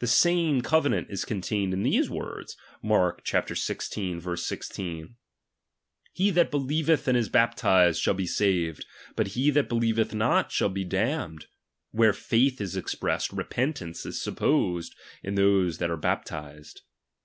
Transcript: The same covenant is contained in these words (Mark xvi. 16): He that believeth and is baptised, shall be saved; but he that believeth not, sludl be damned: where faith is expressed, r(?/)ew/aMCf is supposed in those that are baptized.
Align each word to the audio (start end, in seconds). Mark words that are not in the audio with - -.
The 0.00 0.08
same 0.08 0.62
covenant 0.62 1.10
is 1.10 1.24
contained 1.24 1.72
in 1.72 1.84
these 1.84 2.10
words 2.10 2.56
(Mark 2.82 3.24
xvi. 3.24 3.56
16): 4.38 5.14
He 6.12 6.30
that 6.32 6.50
believeth 6.50 7.06
and 7.06 7.16
is 7.16 7.28
baptised, 7.28 8.02
shall 8.02 8.14
be 8.14 8.26
saved; 8.26 8.84
but 9.14 9.28
he 9.28 9.48
that 9.52 9.68
believeth 9.68 10.12
not, 10.12 10.50
sludl 10.50 10.74
be 10.74 10.84
damned: 10.84 11.46
where 11.92 12.12
faith 12.12 12.60
is 12.60 12.76
expressed, 12.76 13.32
r(?/)ew/aMCf 13.32 14.06
is 14.06 14.20
supposed 14.20 14.92
in 15.22 15.36
those 15.36 15.78
that 15.78 15.88
are 15.92 15.96
baptized. 15.96 16.80